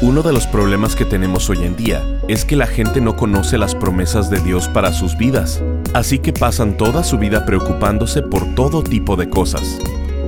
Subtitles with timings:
[0.00, 3.58] Uno de los problemas que tenemos hoy en día es que la gente no conoce
[3.58, 5.62] las promesas de Dios para sus vidas,
[5.94, 9.78] así que pasan toda su vida preocupándose por todo tipo de cosas.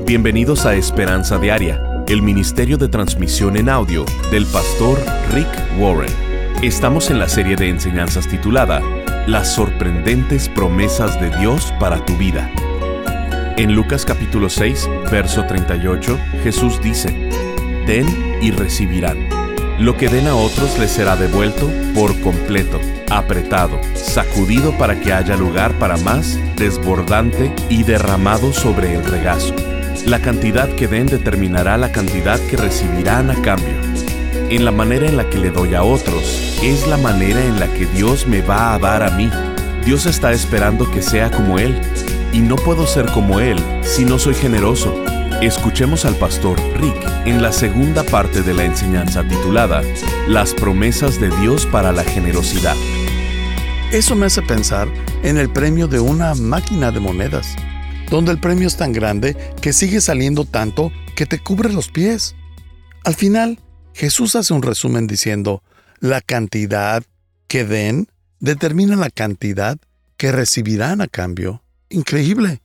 [0.06, 4.98] Bienvenidos a Esperanza Diaria, el ministerio de transmisión en audio del pastor
[5.34, 5.48] Rick
[5.78, 6.14] Warren.
[6.62, 8.80] Estamos en la serie de enseñanzas titulada
[9.26, 12.51] Las sorprendentes promesas de Dios para tu vida.
[13.56, 17.09] En Lucas capítulo 6, verso 38, Jesús dice,
[17.87, 18.06] Den
[18.41, 19.26] y recibirán.
[19.79, 22.80] Lo que den a otros les será devuelto por completo,
[23.11, 29.55] apretado, sacudido para que haya lugar para más, desbordante y derramado sobre el regazo.
[30.07, 33.75] La cantidad que den determinará la cantidad que recibirán a cambio.
[34.48, 37.67] En la manera en la que le doy a otros, es la manera en la
[37.67, 39.31] que Dios me va a dar a mí.
[39.84, 41.79] Dios está esperando que sea como Él,
[42.33, 44.95] y no puedo ser como Él si no soy generoso.
[45.43, 49.83] Escuchemos al pastor Rick en la segunda parte de la enseñanza titulada
[50.27, 52.75] Las promesas de Dios para la generosidad.
[53.93, 54.89] Eso me hace pensar
[55.23, 57.55] en el premio de una máquina de monedas,
[58.11, 62.34] donde el premio es tan grande que sigue saliendo tanto que te cubre los pies.
[63.05, 63.61] Al final,
[63.93, 65.62] Jesús hace un resumen diciendo,
[66.00, 67.03] la cantidad
[67.47, 68.09] que den
[68.41, 69.77] determina la cantidad
[70.17, 71.62] que recibirán a cambio.
[71.91, 72.62] Increíble.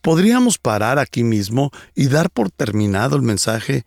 [0.00, 3.84] Podríamos parar aquí mismo y dar por terminado el mensaje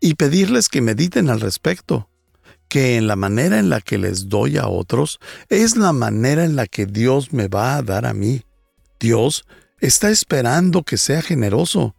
[0.00, 2.08] y pedirles que mediten al respecto,
[2.68, 6.56] que en la manera en la que les doy a otros es la manera en
[6.56, 8.42] la que Dios me va a dar a mí.
[8.98, 9.44] Dios
[9.80, 11.94] está esperando que sea generoso.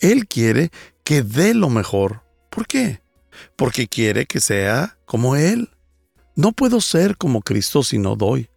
[0.00, 0.70] Él quiere
[1.04, 2.22] que dé lo mejor.
[2.50, 3.00] ¿Por qué?
[3.56, 5.70] Porque quiere que sea como Él.
[6.36, 8.48] No puedo ser como Cristo si no doy.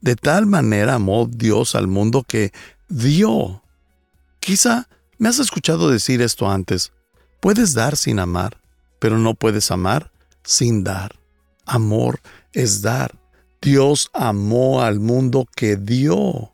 [0.00, 2.52] De tal manera amó Dios al mundo que
[2.92, 3.62] dio.
[4.40, 6.92] Quizá me has escuchado decir esto antes.
[7.40, 8.60] Puedes dar sin amar,
[8.98, 10.12] pero no puedes amar
[10.44, 11.18] sin dar.
[11.64, 12.20] Amor
[12.52, 13.18] es dar.
[13.60, 16.52] Dios amó al mundo que dio.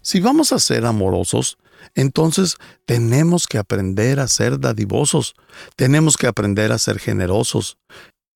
[0.00, 1.58] Si vamos a ser amorosos,
[1.94, 5.34] entonces tenemos que aprender a ser dadivosos,
[5.76, 7.78] tenemos que aprender a ser generosos.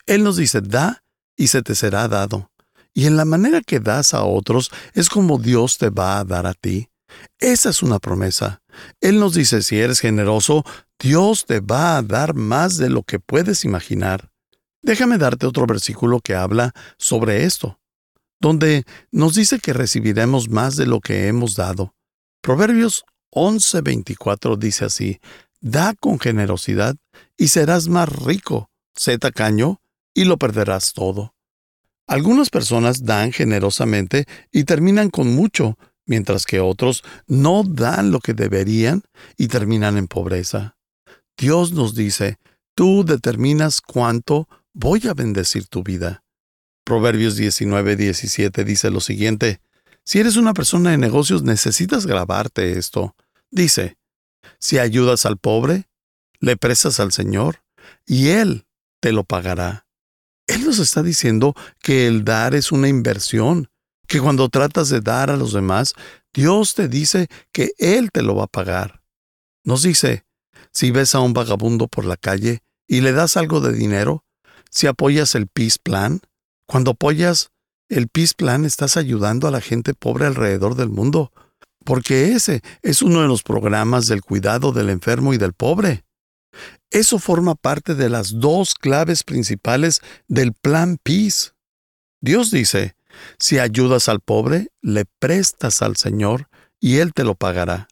[0.06, 1.02] Él nos dice, da
[1.36, 2.50] y se te será dado.
[2.94, 6.46] Y en la manera que das a otros es como Dios te va a dar
[6.46, 6.91] a ti.
[7.38, 8.62] Esa es una promesa.
[9.00, 10.64] Él nos dice, si eres generoso,
[10.98, 14.30] Dios te va a dar más de lo que puedes imaginar.
[14.82, 17.80] Déjame darte otro versículo que habla sobre esto,
[18.40, 21.94] donde nos dice que recibiremos más de lo que hemos dado.
[22.40, 25.20] Proverbios 11:24 dice así,
[25.60, 26.96] Da con generosidad
[27.36, 29.80] y serás más rico, sé tacaño
[30.12, 31.34] y lo perderás todo.
[32.08, 38.34] Algunas personas dan generosamente y terminan con mucho, mientras que otros no dan lo que
[38.34, 39.02] deberían
[39.36, 40.76] y terminan en pobreza.
[41.36, 42.38] Dios nos dice,
[42.74, 46.24] tú determinas cuánto voy a bendecir tu vida.
[46.84, 49.60] Proverbios 19, 17 dice lo siguiente,
[50.04, 53.14] si eres una persona de negocios necesitas grabarte esto.
[53.50, 53.96] Dice,
[54.58, 55.88] si ayudas al pobre,
[56.40, 57.62] le prestas al Señor,
[58.06, 58.66] y Él
[59.00, 59.86] te lo pagará.
[60.48, 63.68] Él nos está diciendo que el dar es una inversión,
[64.12, 65.94] que cuando tratas de dar a los demás,
[66.34, 69.00] Dios te dice que Él te lo va a pagar.
[69.64, 70.26] Nos dice,
[70.70, 74.22] si ves a un vagabundo por la calle y le das algo de dinero,
[74.68, 76.20] si apoyas el Peace Plan,
[76.66, 77.52] cuando apoyas
[77.88, 81.32] el Peace Plan estás ayudando a la gente pobre alrededor del mundo,
[81.82, 86.04] porque ese es uno de los programas del cuidado del enfermo y del pobre.
[86.90, 91.52] Eso forma parte de las dos claves principales del plan Peace.
[92.20, 92.94] Dios dice,
[93.38, 96.48] si ayudas al pobre, le prestas al Señor
[96.80, 97.88] y Él te lo pagará.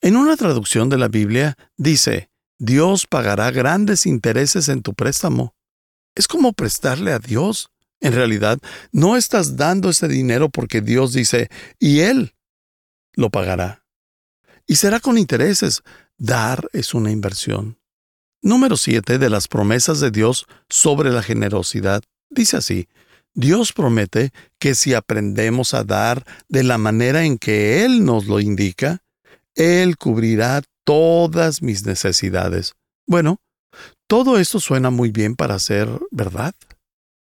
[0.00, 5.54] En una traducción de la Biblia dice, Dios pagará grandes intereses en tu préstamo.
[6.14, 7.70] Es como prestarle a Dios.
[8.00, 8.58] En realidad,
[8.92, 12.34] no estás dando ese dinero porque Dios dice, y Él
[13.12, 13.84] lo pagará.
[14.66, 15.82] Y será con intereses.
[16.16, 17.78] Dar es una inversión.
[18.42, 22.02] Número 7 de las promesas de Dios sobre la generosidad.
[22.30, 22.88] Dice así,
[23.34, 28.40] Dios promete que si aprendemos a dar de la manera en que Él nos lo
[28.40, 29.02] indica,
[29.54, 32.74] Él cubrirá todas mis necesidades.
[33.06, 33.40] Bueno,
[34.08, 36.54] todo esto suena muy bien para ser verdad,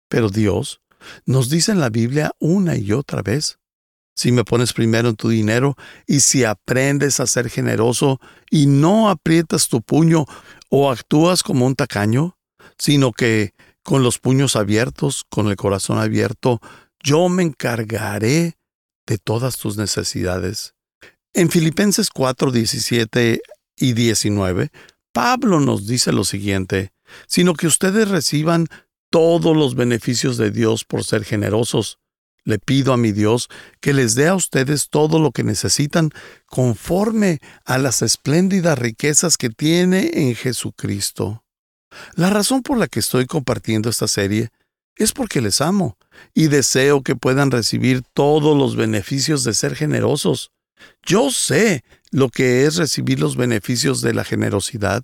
[0.09, 0.81] pero Dios
[1.25, 3.59] nos dice en la Biblia una y otra vez,
[4.15, 5.75] si me pones primero en tu dinero
[6.07, 10.25] y si aprendes a ser generoso y no aprietas tu puño
[10.69, 12.37] o actúas como un tacaño,
[12.77, 13.53] sino que
[13.87, 16.59] con los puños abiertos, con el corazón abierto,
[17.01, 18.57] yo me encargaré
[19.05, 20.75] de todas tus necesidades.
[21.33, 23.41] En Filipenses 4, 17
[23.77, 24.71] y 19,
[25.13, 26.91] Pablo nos dice lo siguiente,
[27.27, 28.67] sino que ustedes reciban
[29.09, 31.97] todos los beneficios de Dios por ser generosos.
[32.43, 33.47] Le pido a mi Dios
[33.79, 36.09] que les dé a ustedes todo lo que necesitan
[36.45, 41.45] conforme a las espléndidas riquezas que tiene en Jesucristo.
[42.15, 44.49] La razón por la que estoy compartiendo esta serie
[44.95, 45.97] es porque les amo
[46.33, 50.51] y deseo que puedan recibir todos los beneficios de ser generosos.
[51.03, 55.03] Yo sé lo que es recibir los beneficios de la generosidad.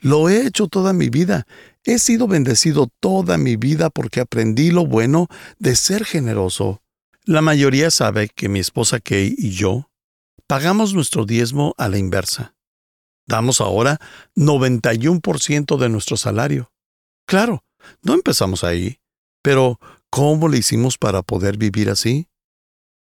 [0.00, 1.46] Lo he hecho toda mi vida.
[1.84, 5.28] He sido bendecido toda mi vida porque aprendí lo bueno
[5.58, 6.80] de ser generoso.
[7.24, 9.90] La mayoría sabe que mi esposa Kay y yo
[10.46, 12.53] pagamos nuestro diezmo a la inversa.
[13.26, 13.98] Damos ahora
[14.36, 16.72] 91% de nuestro salario.
[17.26, 17.64] Claro,
[18.02, 18.98] no empezamos ahí,
[19.42, 19.78] pero
[20.10, 22.28] ¿cómo le hicimos para poder vivir así?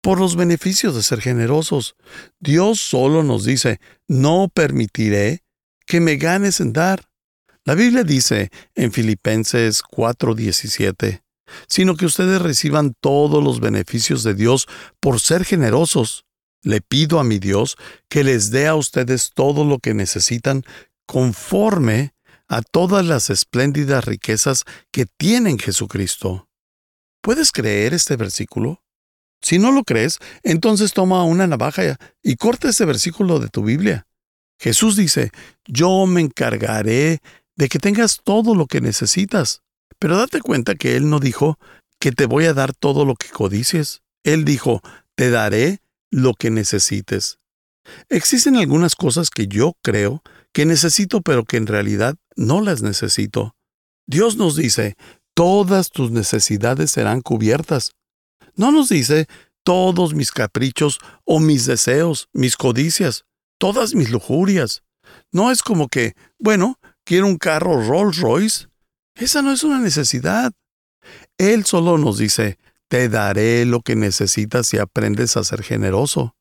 [0.01, 1.95] Por los beneficios de ser generosos.
[2.39, 5.44] Dios solo nos dice, no permitiré
[5.86, 7.10] que me ganes en dar.
[7.65, 11.24] La Biblia dice en Filipenses 4:17,
[11.68, 14.68] sino que ustedes reciban todos los beneficios de Dios
[15.00, 16.25] por ser generosos.
[16.63, 17.77] Le pido a mi Dios
[18.10, 20.63] que les dé a ustedes todo lo que necesitan
[21.06, 22.13] conforme
[22.48, 26.48] a todas las espléndidas riquezas que tiene Jesucristo.
[27.21, 28.83] ¿Puedes creer este versículo?
[29.42, 34.07] Si no lo crees, entonces toma una navaja y corta ese versículo de tu Biblia.
[34.57, 35.31] Jesús dice,
[35.65, 37.19] yo me encargaré
[37.56, 39.62] de que tengas todo lo que necesitas.
[40.00, 41.60] Pero date cuenta que Él no dijo
[42.00, 44.01] que te voy a dar todo lo que codicies.
[44.24, 44.81] Él dijo,
[45.15, 45.80] te daré
[46.13, 47.39] lo que necesites.
[48.10, 50.21] Existen algunas cosas que yo creo
[50.54, 53.56] que necesito pero que en realidad no las necesito.
[54.06, 54.95] Dios nos dice,
[55.33, 57.94] todas tus necesidades serán cubiertas.
[58.56, 59.27] No nos dice,
[59.63, 63.25] todos mis caprichos o mis deseos, mis codicias,
[63.57, 64.83] todas mis lujurias.
[65.31, 68.68] No es como que, bueno, quiero un carro Rolls Royce.
[69.15, 70.54] Esa no es una necesidad.
[71.39, 72.60] Él solo nos dice,
[72.94, 76.36] te daré lo que necesitas si aprendes a ser generoso.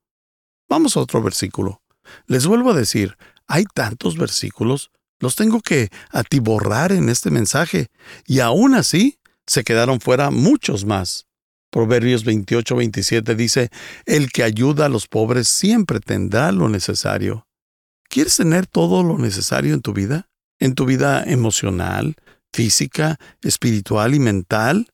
[0.69, 1.81] Vamos a otro versículo.
[2.27, 3.17] Les vuelvo a decir,
[3.47, 7.87] hay tantos versículos, los tengo que atiborrar en este mensaje,
[8.27, 11.27] y aún así se quedaron fuera muchos más.
[11.71, 13.71] Proverbios 28-27 dice,
[14.05, 17.47] El que ayuda a los pobres siempre tendrá lo necesario.
[18.11, 20.29] ¿Quieres tener todo lo necesario en tu vida?
[20.59, 22.15] ¿En tu vida emocional,
[22.53, 24.92] física, espiritual y mental?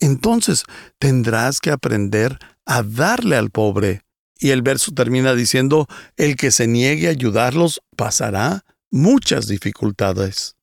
[0.00, 0.64] Entonces
[0.98, 4.02] tendrás que aprender a darle al pobre.
[4.38, 5.86] Y el verso termina diciendo,
[6.16, 10.56] el que se niegue a ayudarlos pasará muchas dificultades.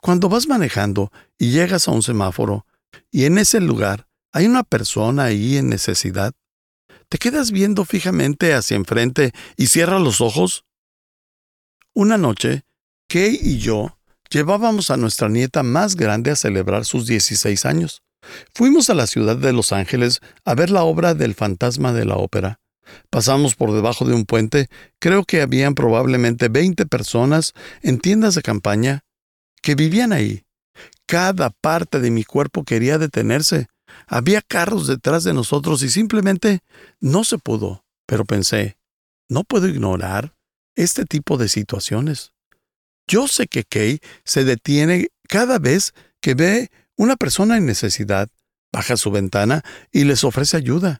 [0.00, 2.66] Cuando vas manejando y llegas a un semáforo,
[3.10, 6.32] y en ese lugar hay una persona ahí en necesidad,
[7.08, 10.64] ¿te quedas viendo fijamente hacia enfrente y cierras los ojos?
[11.94, 12.64] Una noche,
[13.08, 13.96] Kay y yo
[14.30, 18.02] llevábamos a nuestra nieta más grande a celebrar sus 16 años.
[18.54, 22.16] Fuimos a la ciudad de Los Ángeles a ver la obra del fantasma de la
[22.16, 22.60] ópera.
[23.10, 24.68] Pasamos por debajo de un puente,
[24.98, 27.52] creo que habían probablemente 20 personas
[27.82, 29.04] en tiendas de campaña
[29.62, 30.44] que vivían ahí.
[31.06, 33.66] Cada parte de mi cuerpo quería detenerse.
[34.06, 36.60] Había carros detrás de nosotros y simplemente
[37.00, 37.84] no se pudo.
[38.06, 38.76] Pero pensé,
[39.28, 40.34] no puedo ignorar
[40.76, 42.32] este tipo de situaciones.
[43.08, 48.28] Yo sé que Kay se detiene cada vez que ve una persona en necesidad
[48.72, 49.62] baja su ventana
[49.92, 50.98] y les ofrece ayuda.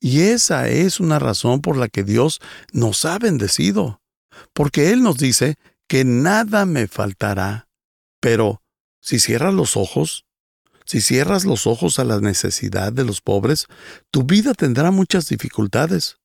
[0.00, 2.40] Y esa es una razón por la que Dios
[2.72, 4.02] nos ha bendecido,
[4.52, 5.56] porque Él nos dice
[5.88, 7.68] que nada me faltará.
[8.20, 8.62] Pero
[9.00, 10.24] si cierras los ojos,
[10.84, 13.66] si cierras los ojos a la necesidad de los pobres,
[14.10, 16.18] tu vida tendrá muchas dificultades.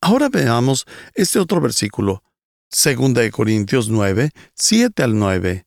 [0.00, 2.24] Ahora veamos este otro versículo,
[2.72, 5.66] 2 Corintios 9, 7 al 9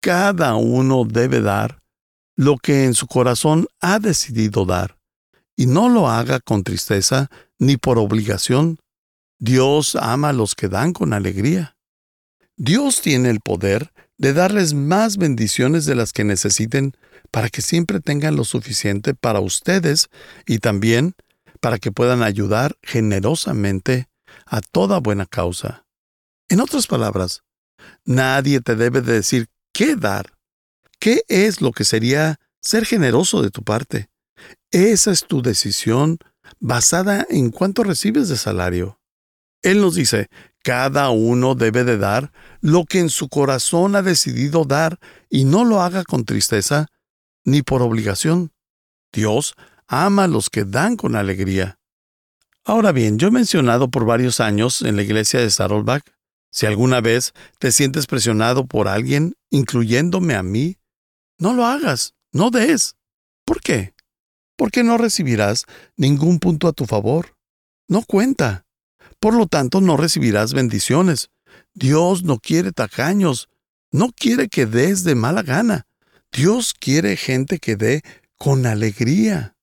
[0.00, 1.82] cada uno debe dar
[2.36, 4.98] lo que en su corazón ha decidido dar,
[5.56, 8.78] y no lo haga con tristeza ni por obligación.
[9.38, 11.76] Dios ama a los que dan con alegría.
[12.56, 16.92] Dios tiene el poder de darles más bendiciones de las que necesiten
[17.30, 20.08] para que siempre tengan lo suficiente para ustedes
[20.46, 21.14] y también
[21.60, 24.08] para que puedan ayudar generosamente
[24.46, 25.84] a toda buena causa.
[26.48, 27.42] En otras palabras,
[28.04, 30.32] nadie te debe de decir qué dar.
[30.98, 34.08] ¿Qué es lo que sería ser generoso de tu parte?
[34.70, 36.16] Esa es tu decisión
[36.58, 38.98] basada en cuánto recibes de salario.
[39.60, 40.28] Él nos dice,
[40.64, 45.66] cada uno debe de dar lo que en su corazón ha decidido dar y no
[45.66, 46.86] lo haga con tristeza
[47.44, 48.52] ni por obligación.
[49.12, 49.56] Dios
[49.86, 51.78] ama a los que dan con alegría.
[52.64, 56.15] Ahora bien, yo he mencionado por varios años en la iglesia de Saddleback
[56.56, 60.78] Si alguna vez te sientes presionado por alguien, incluyéndome a mí,
[61.38, 62.96] no lo hagas, no des.
[63.44, 63.92] ¿Por qué?
[64.56, 65.66] Porque no recibirás
[65.98, 67.36] ningún punto a tu favor.
[67.88, 68.64] No cuenta.
[69.20, 71.28] Por lo tanto, no recibirás bendiciones.
[71.74, 73.50] Dios no quiere tacaños,
[73.92, 75.86] no quiere que des de mala gana.
[76.32, 78.00] Dios quiere gente que dé
[78.38, 79.58] con alegría.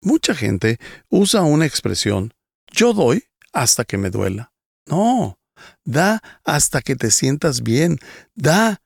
[0.00, 0.78] Mucha gente
[1.10, 2.32] usa una expresión,
[2.70, 4.50] yo doy hasta que me duela.
[4.86, 5.38] No,
[5.84, 7.98] da hasta que te sientas bien,
[8.34, 8.82] da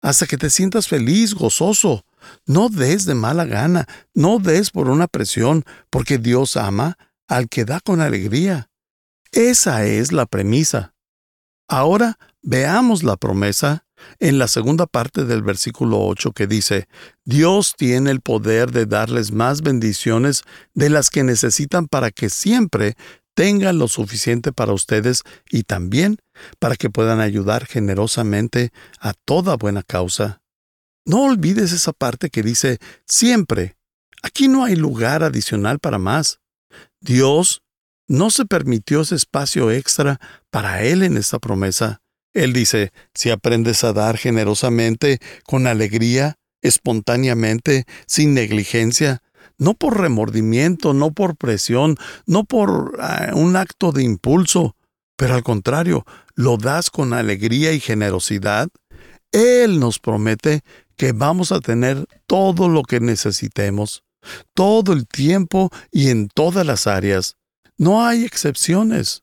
[0.00, 2.04] hasta que te sientas feliz, gozoso.
[2.46, 6.96] No des de mala gana, no des por una presión, porque Dios ama
[7.28, 8.70] al que da con alegría.
[9.32, 10.94] Esa es la premisa.
[11.68, 13.86] Ahora veamos la promesa
[14.18, 16.88] en la segunda parte del versículo 8 que dice,
[17.24, 20.42] Dios tiene el poder de darles más bendiciones
[20.74, 22.96] de las que necesitan para que siempre
[23.34, 26.18] tengan lo suficiente para ustedes y también
[26.58, 30.42] para que puedan ayudar generosamente a toda buena causa.
[31.04, 33.76] No olvides esa parte que dice siempre.
[34.22, 36.40] Aquí no hay lugar adicional para más.
[37.00, 37.62] Dios
[38.06, 40.20] no se permitió ese espacio extra
[40.50, 42.02] para Él en esta promesa.
[42.34, 49.22] Él dice, si aprendes a dar generosamente, con alegría, espontáneamente, sin negligencia,
[49.58, 54.76] no por remordimiento, no por presión, no por ah, un acto de impulso,
[55.16, 56.04] pero al contrario,
[56.34, 58.68] lo das con alegría y generosidad,
[59.30, 60.62] Él nos promete
[60.96, 64.04] que vamos a tener todo lo que necesitemos,
[64.54, 67.36] todo el tiempo y en todas las áreas.
[67.76, 69.22] No hay excepciones.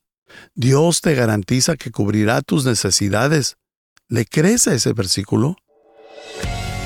[0.55, 3.57] Dios te garantiza que cubrirá tus necesidades.
[4.07, 5.55] ¿Le crees a ese versículo?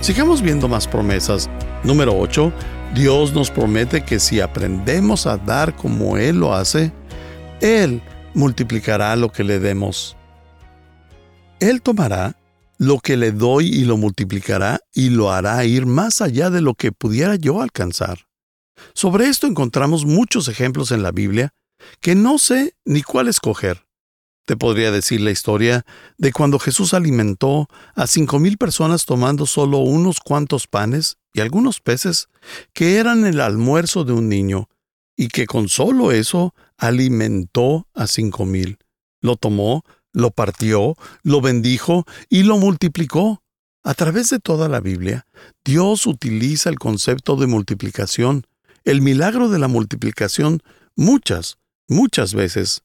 [0.00, 1.50] Sigamos viendo más promesas.
[1.84, 2.50] Número 8.
[2.94, 6.90] Dios nos promete que si aprendemos a dar como Él lo hace,
[7.60, 8.00] Él
[8.32, 10.16] multiplicará lo que le demos.
[11.60, 12.34] Él tomará
[12.78, 16.72] lo que le doy y lo multiplicará y lo hará ir más allá de lo
[16.72, 18.20] que pudiera yo alcanzar.
[18.94, 21.52] Sobre esto encontramos muchos ejemplos en la Biblia
[22.00, 23.86] que no sé ni cuál escoger.
[24.46, 25.84] Te podría decir la historia
[26.18, 31.80] de cuando Jesús alimentó a cinco mil personas tomando solo unos cuantos panes y algunos
[31.80, 32.28] peces
[32.72, 34.68] que eran el almuerzo de un niño,
[35.16, 38.78] y que con solo eso alimentó a cinco mil.
[39.20, 43.42] Lo tomó, lo partió, lo bendijo y lo multiplicó.
[43.82, 45.26] A través de toda la Biblia,
[45.64, 48.46] Dios utiliza el concepto de multiplicación,
[48.84, 50.62] el milagro de la multiplicación,
[50.96, 52.82] muchas, muchas veces.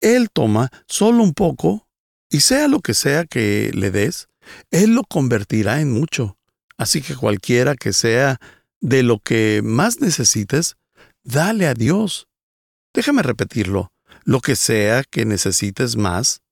[0.00, 1.88] Él toma solo un poco,
[2.30, 4.28] y sea lo que sea que le des,
[4.70, 6.38] Él lo convertirá en mucho.
[6.76, 8.38] Así que cualquiera que sea
[8.80, 10.76] de lo que más necesites,
[11.24, 12.28] dale a Dios.
[12.94, 13.92] Déjame repetirlo.
[14.24, 16.42] Lo que sea que necesites más,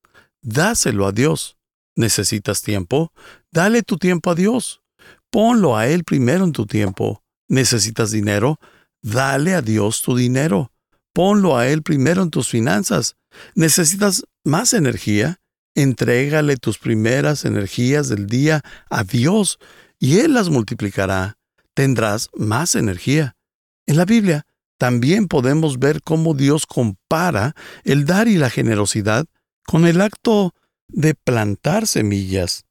[0.43, 1.57] dáselo a Dios.
[1.95, 3.13] ¿Necesitas tiempo?
[3.51, 4.83] Dale tu tiempo a Dios.
[5.31, 7.23] Ponlo a Él primero en tu tiempo.
[7.49, 8.59] ¿Necesitas dinero?
[9.03, 10.73] Dale a Dios tu dinero.
[11.17, 13.17] Ponlo a Él primero en tus finanzas.
[13.55, 15.41] ¿Necesitas más energía?
[15.75, 19.59] Entrégale tus primeras energías del día a Dios
[19.99, 21.39] y Él las multiplicará.
[21.73, 23.35] Tendrás más energía.
[23.87, 24.45] En la Biblia
[24.77, 27.55] también podemos ver cómo Dios compara
[27.85, 29.25] el dar y la generosidad
[29.67, 30.53] con el acto
[30.87, 32.65] de plantar semillas.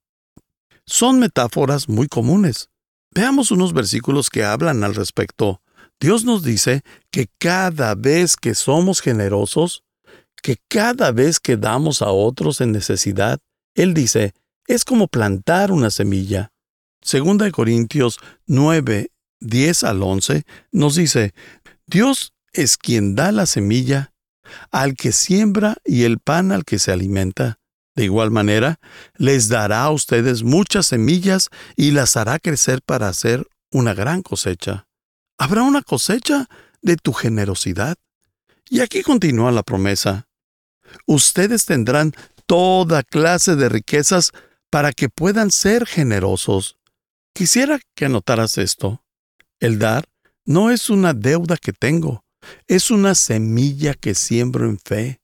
[0.85, 2.69] Son metáforas muy comunes.
[3.09, 5.63] Veamos unos versículos que hablan al respecto.
[5.99, 9.83] Dios nos dice que cada vez que somos generosos,
[10.41, 13.39] que cada vez que damos a otros en necesidad,
[13.73, 14.33] Él dice,
[14.67, 16.51] es como plantar una semilla.
[17.01, 21.33] Segunda de Corintios 9, 10 al 11 nos dice,
[21.85, 24.13] Dios es quien da la semilla
[24.71, 27.59] al que siembra y el pan al que se alimenta.
[27.95, 28.79] De igual manera,
[29.17, 34.84] les dará a ustedes muchas semillas y las hará crecer para hacer una gran cosecha.
[35.37, 36.47] Habrá una cosecha
[36.81, 37.95] de tu generosidad.
[38.69, 40.27] Y aquí continúa la promesa.
[41.05, 42.13] Ustedes tendrán
[42.45, 44.31] toda clase de riquezas
[44.69, 46.77] para que puedan ser generosos.
[47.33, 49.03] Quisiera que anotaras esto.
[49.59, 50.05] El dar
[50.45, 52.23] no es una deuda que tengo,
[52.67, 55.21] es una semilla que siembro en fe.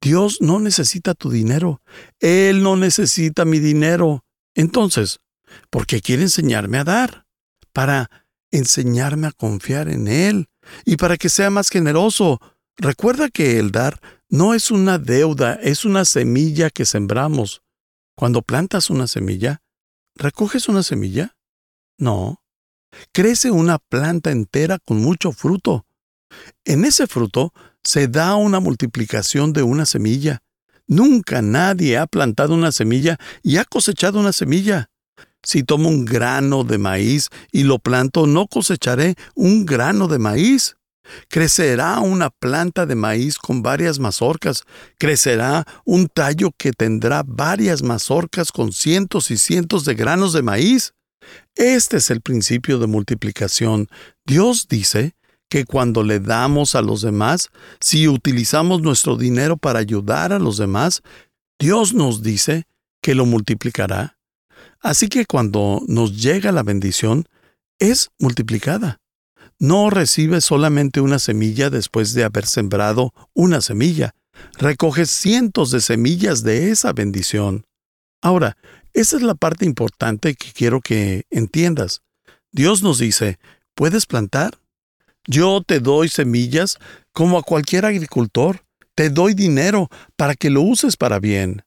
[0.00, 1.80] Dios no necesita tu dinero.
[2.20, 4.24] Él no necesita mi dinero.
[4.54, 5.20] Entonces,
[5.70, 7.26] ¿por qué quiere enseñarme a dar?
[7.72, 8.10] Para
[8.56, 10.48] enseñarme a confiar en Él
[10.84, 12.40] y para que sea más generoso.
[12.76, 17.62] Recuerda que el dar no es una deuda, es una semilla que sembramos.
[18.16, 19.62] Cuando plantas una semilla,
[20.14, 21.36] ¿recoges una semilla?
[21.98, 22.42] No.
[23.12, 25.86] Crece una planta entera con mucho fruto.
[26.64, 30.42] En ese fruto se da una multiplicación de una semilla.
[30.86, 34.90] Nunca nadie ha plantado una semilla y ha cosechado una semilla.
[35.44, 40.76] Si tomo un grano de maíz y lo planto, no cosecharé un grano de maíz.
[41.28, 44.64] Crecerá una planta de maíz con varias mazorcas.
[44.98, 50.94] Crecerá un tallo que tendrá varias mazorcas con cientos y cientos de granos de maíz.
[51.54, 53.88] Este es el principio de multiplicación.
[54.24, 55.14] Dios dice
[55.48, 60.56] que cuando le damos a los demás, si utilizamos nuestro dinero para ayudar a los
[60.56, 61.02] demás,
[61.58, 62.64] Dios nos dice
[63.00, 64.18] que lo multiplicará.
[64.84, 67.26] Así que cuando nos llega la bendición,
[67.78, 69.00] es multiplicada.
[69.58, 74.14] No recibes solamente una semilla después de haber sembrado una semilla,
[74.58, 77.64] recoges cientos de semillas de esa bendición.
[78.20, 78.58] Ahora,
[78.92, 82.02] esa es la parte importante que quiero que entiendas.
[82.52, 83.38] Dios nos dice,
[83.74, 84.58] ¿puedes plantar?
[85.26, 86.76] Yo te doy semillas
[87.12, 88.66] como a cualquier agricultor.
[88.94, 91.62] Te doy dinero para que lo uses para bien.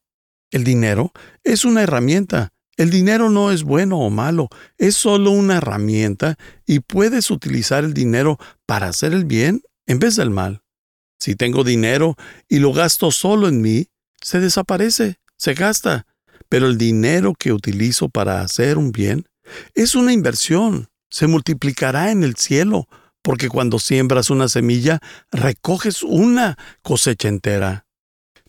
[0.51, 2.53] El dinero es una herramienta.
[2.77, 7.93] El dinero no es bueno o malo, es solo una herramienta y puedes utilizar el
[7.93, 10.61] dinero para hacer el bien en vez del mal.
[11.19, 12.15] Si tengo dinero
[12.47, 13.87] y lo gasto solo en mí,
[14.21, 16.05] se desaparece, se gasta
[16.49, 19.27] pero el dinero que utilizo para hacer un bien
[19.73, 20.89] es una inversión.
[21.09, 22.87] Se multiplicará en el cielo,
[23.21, 24.99] porque cuando siembras una semilla,
[25.31, 27.86] recoges una cosecha entera.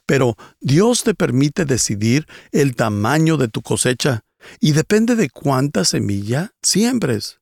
[0.09, 4.25] Pero Dios te permite decidir el tamaño de tu cosecha,
[4.59, 7.41] y depende de cuánta semilla siembres.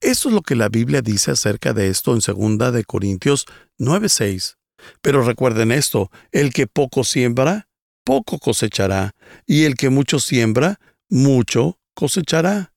[0.00, 3.44] Eso es lo que la Biblia dice acerca de esto en 2 de Corintios
[3.78, 4.56] 9:6.
[5.02, 7.68] Pero recuerden esto, el que poco siembra,
[8.04, 12.72] poco cosechará, y el que mucho siembra, mucho cosechará.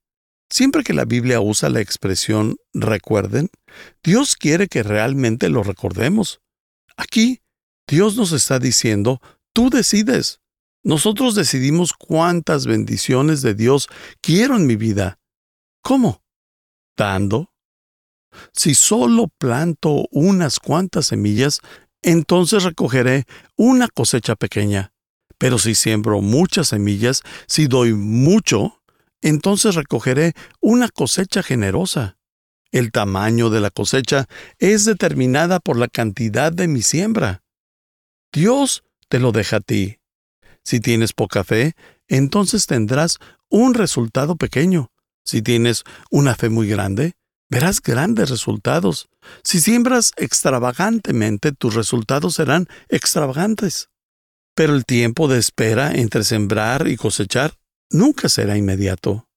[0.49, 3.49] Siempre que la Biblia usa la expresión recuerden,
[4.03, 6.41] Dios quiere que realmente lo recordemos.
[6.97, 7.39] Aquí,
[7.91, 9.19] Dios nos está diciendo,
[9.51, 10.39] tú decides.
[10.81, 13.89] Nosotros decidimos cuántas bendiciones de Dios
[14.21, 15.19] quiero en mi vida.
[15.83, 16.23] ¿Cómo?
[16.95, 17.51] Dando.
[18.53, 21.59] Si solo planto unas cuantas semillas,
[22.01, 23.25] entonces recogeré
[23.57, 24.93] una cosecha pequeña.
[25.37, 28.81] Pero si siembro muchas semillas, si doy mucho,
[29.21, 32.17] entonces recogeré una cosecha generosa.
[32.71, 34.27] El tamaño de la cosecha
[34.59, 37.40] es determinada por la cantidad de mi siembra.
[38.33, 39.97] Dios te lo deja a ti.
[40.63, 41.75] Si tienes poca fe,
[42.07, 43.17] entonces tendrás
[43.49, 44.91] un resultado pequeño.
[45.25, 47.13] Si tienes una fe muy grande,
[47.49, 49.09] verás grandes resultados.
[49.43, 53.89] Si siembras extravagantemente, tus resultados serán extravagantes.
[54.55, 57.55] Pero el tiempo de espera entre sembrar y cosechar
[57.89, 59.27] nunca será inmediato.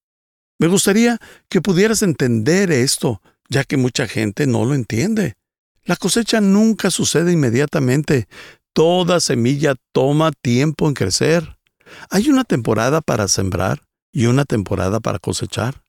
[0.58, 5.34] Me gustaría que pudieras entender esto, ya que mucha gente no lo entiende.
[5.84, 8.28] La cosecha nunca sucede inmediatamente.
[8.74, 11.58] Toda semilla toma tiempo en crecer.
[12.10, 13.82] Hay una temporada para sembrar
[14.12, 15.84] y una temporada para cosechar.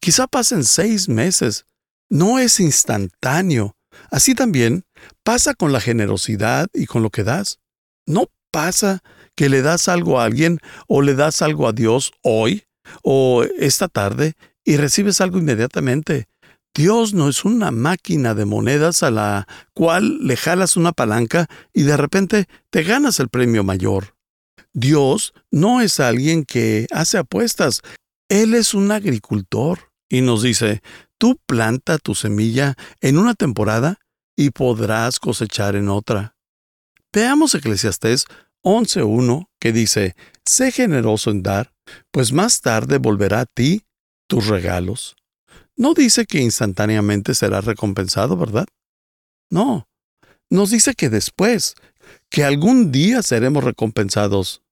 [0.00, 1.64] Quizá pasen seis meses,
[2.10, 3.74] no es instantáneo.
[4.10, 4.84] Así también
[5.24, 7.58] pasa con la generosidad y con lo que das.
[8.04, 9.02] No pasa
[9.34, 12.64] que le das algo a alguien o le das algo a Dios hoy
[13.02, 16.28] o esta tarde y recibes algo inmediatamente.
[16.76, 21.84] Dios no es una máquina de monedas a la cual le jalas una palanca y
[21.84, 24.14] de repente te ganas el premio mayor.
[24.74, 27.80] Dios no es alguien que hace apuestas,
[28.28, 30.82] Él es un agricultor y nos dice,
[31.16, 33.98] tú planta tu semilla en una temporada
[34.36, 36.36] y podrás cosechar en otra.
[37.10, 38.26] Veamos Eclesiastés
[38.62, 41.72] 11.1 que dice, sé generoso en dar,
[42.10, 43.86] pues más tarde volverá a ti
[44.28, 45.16] tus regalos.
[45.76, 48.66] No dice que instantáneamente será recompensado, ¿verdad?
[49.50, 49.86] No,
[50.48, 51.74] nos dice que después,
[52.30, 54.62] que algún día seremos recompensados.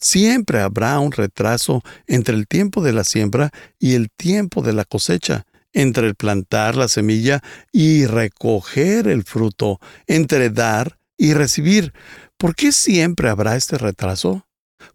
[0.00, 4.84] Siempre habrá un retraso entre el tiempo de la siembra y el tiempo de la
[4.84, 7.42] cosecha, entre el plantar la semilla
[7.72, 11.92] y recoger el fruto, entre dar y recibir.
[12.36, 14.46] ¿Por qué siempre habrá este retraso?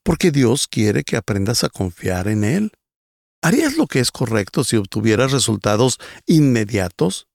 [0.01, 2.71] Porque Dios quiere que aprendas a confiar en Él.
[3.43, 7.27] ¿Harías lo que es correcto si obtuvieras resultados inmediatos?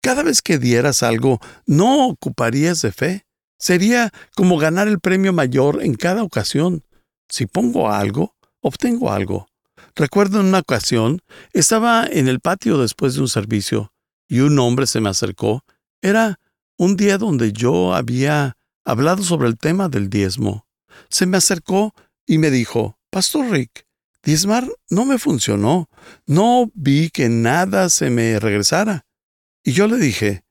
[0.00, 3.26] Cada vez que dieras algo, no ocuparías de fe.
[3.58, 6.84] Sería como ganar el premio mayor en cada ocasión.
[7.28, 9.46] Si pongo algo, obtengo algo.
[9.94, 11.20] Recuerdo en una ocasión,
[11.52, 13.92] estaba en el patio después de un servicio
[14.26, 15.64] y un hombre se me acercó.
[16.00, 16.40] Era
[16.78, 20.66] un día donde yo había hablado sobre el tema del diezmo.
[21.10, 21.94] Se me acercó
[22.26, 23.86] y me dijo, Pastor Rick,
[24.22, 25.88] diezmar no me funcionó.
[26.26, 29.06] No vi que nada se me regresara.
[29.64, 30.44] Y yo le dije,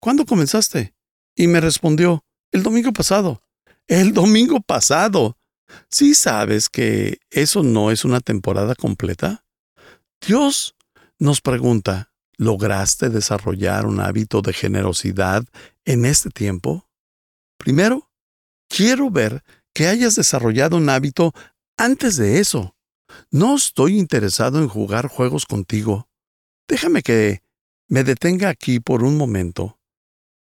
[0.00, 0.94] ¿cuándo comenzaste?
[1.34, 3.42] Y me respondió, el domingo pasado.
[3.86, 5.38] El domingo pasado.
[5.90, 9.44] ¿Sí sabes que eso no es una temporada completa?
[10.26, 10.76] Dios
[11.18, 15.44] nos pregunta, ¿lograste desarrollar un hábito de generosidad
[15.84, 16.88] en este tiempo?
[17.58, 18.10] Primero,
[18.68, 21.32] quiero ver que hayas desarrollado un hábito
[21.76, 22.75] antes de eso.
[23.30, 26.08] No estoy interesado en jugar juegos contigo.
[26.68, 27.42] Déjame que
[27.88, 29.78] me detenga aquí por un momento.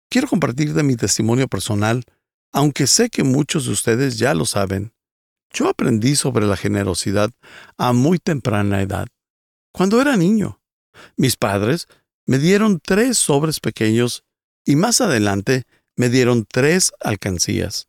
[0.09, 2.05] Quiero compartir de mi testimonio personal,
[2.53, 4.93] aunque sé que muchos de ustedes ya lo saben.
[5.53, 7.31] Yo aprendí sobre la generosidad
[7.77, 9.09] a muy temprana edad,
[9.73, 10.61] cuando era niño.
[11.17, 11.89] Mis padres
[12.27, 14.25] me dieron tres sobres pequeños
[14.65, 15.65] y más adelante
[15.97, 17.89] me dieron tres alcancías.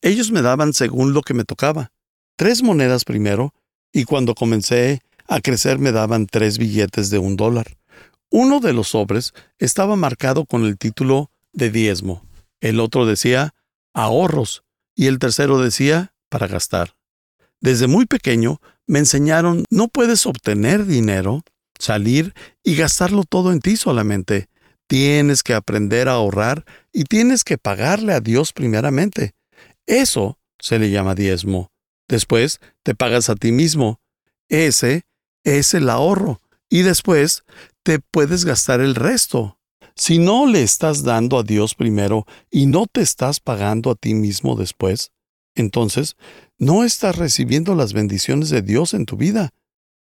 [0.00, 1.92] Ellos me daban según lo que me tocaba.
[2.36, 3.54] Tres monedas primero
[3.92, 7.76] y cuando comencé a crecer me daban tres billetes de un dólar.
[8.30, 12.22] Uno de los sobres estaba marcado con el título de diezmo,
[12.60, 13.54] el otro decía
[13.94, 16.96] ahorros y el tercero decía para gastar.
[17.60, 21.42] Desde muy pequeño me enseñaron no puedes obtener dinero,
[21.78, 24.48] salir y gastarlo todo en ti solamente.
[24.86, 29.34] Tienes que aprender a ahorrar y tienes que pagarle a Dios primeramente.
[29.86, 31.70] Eso se le llama diezmo.
[32.08, 34.00] Después te pagas a ti mismo.
[34.48, 35.02] Ese
[35.44, 36.40] es el ahorro.
[36.70, 37.44] Y después
[37.82, 39.58] te puedes gastar el resto.
[39.94, 44.14] Si no le estás dando a Dios primero y no te estás pagando a ti
[44.14, 45.12] mismo después,
[45.54, 46.16] entonces
[46.56, 49.50] no estás recibiendo las bendiciones de Dios en tu vida.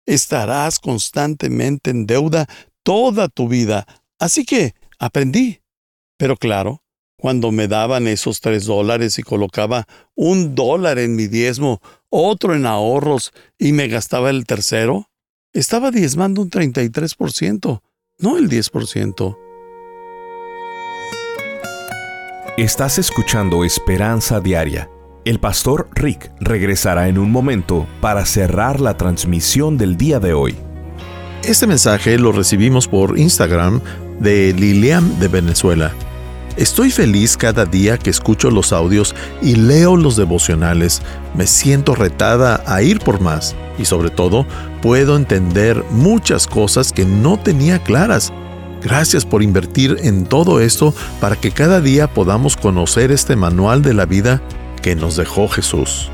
[0.05, 2.47] Estarás constantemente en deuda
[2.83, 3.87] toda tu vida.
[4.19, 5.61] Así que aprendí.
[6.17, 6.83] Pero claro,
[7.25, 12.67] cuando me daban esos tres dólares y colocaba un dólar en mi diezmo, otro en
[12.67, 15.09] ahorros y me gastaba el tercero,
[15.51, 17.81] estaba diezmando un 33%,
[18.19, 19.37] no el 10%.
[22.59, 24.87] Estás escuchando Esperanza Diaria.
[25.25, 30.55] El pastor Rick regresará en un momento para cerrar la transmisión del día de hoy.
[31.43, 33.81] Este mensaje lo recibimos por Instagram
[34.19, 35.91] de Lilian de Venezuela.
[36.57, 41.01] Estoy feliz cada día que escucho los audios y leo los devocionales.
[41.33, 44.45] Me siento retada a ir por más y sobre todo
[44.81, 48.31] puedo entender muchas cosas que no tenía claras.
[48.81, 53.93] Gracias por invertir en todo esto para que cada día podamos conocer este manual de
[53.93, 54.41] la vida
[54.81, 56.09] que nos dejó Jesús.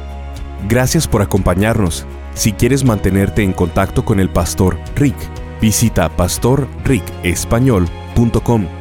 [0.67, 2.07] Gracias por acompañarnos.
[2.33, 5.17] Si quieres mantenerte en contacto con el pastor Rick,
[5.61, 8.80] visita pastorricespañol.com